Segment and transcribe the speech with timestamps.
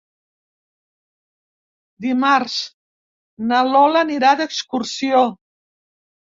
[2.07, 2.57] Dimarts
[3.53, 5.25] na Lola anirà d'excursió.